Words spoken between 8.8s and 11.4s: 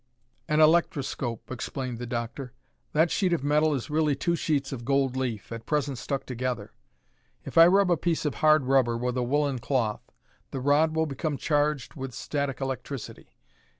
with a woolen cloth, the rod will become